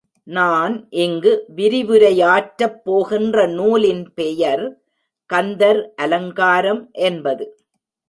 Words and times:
நான் 0.27 0.87
இங்கு 0.89 1.45
விரிவுரையாற்றப் 1.55 2.79
போகின்ற 2.83 3.45
நூலின் 3.47 4.13
பெயர் 4.13 4.65
கந்தர் 5.29 5.93
அலங்காரம் 5.95 6.89
என்பது. 6.91 7.45